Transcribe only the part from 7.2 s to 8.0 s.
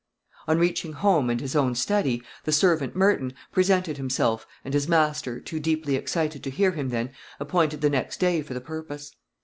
appointed the